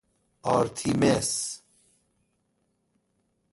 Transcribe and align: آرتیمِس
آرتیمِس 0.43 1.55